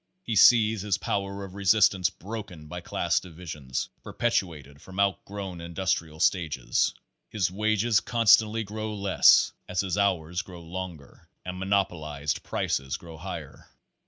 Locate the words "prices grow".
12.41-13.15